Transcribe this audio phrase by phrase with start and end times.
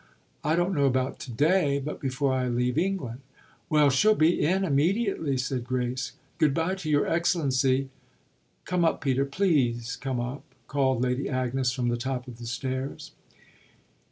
[0.43, 3.19] "I don't know about to day, but before I leave England."
[3.69, 6.13] "Well, she'll be in immediately," said Grace.
[6.39, 7.87] "Good bye to your excellency."
[8.65, 13.11] "Come up, Peter please come up," called Lady Agnes from the top of the stairs.